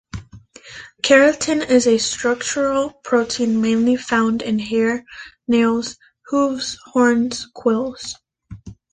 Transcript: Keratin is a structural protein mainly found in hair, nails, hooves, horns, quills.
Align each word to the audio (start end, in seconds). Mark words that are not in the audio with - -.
Keratin 1.03 1.61
is 1.69 1.85
a 1.85 1.99
structural 1.99 2.89
protein 2.89 3.61
mainly 3.61 3.95
found 3.95 4.41
in 4.41 4.57
hair, 4.57 5.05
nails, 5.47 5.95
hooves, 6.29 6.75
horns, 6.91 7.45
quills. 7.53 8.15